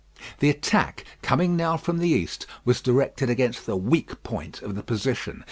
[0.39, 4.81] The attack, coming now from the east, was directed against the weak point of the
[4.81, 5.39] position.